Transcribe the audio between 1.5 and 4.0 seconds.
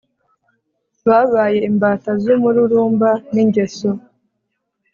imbata zumururumba ningeso